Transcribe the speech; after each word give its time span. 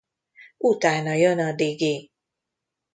Utána 0.57 1.13
jön 1.13 1.39
a 1.39 1.53
Digi. 1.53 2.11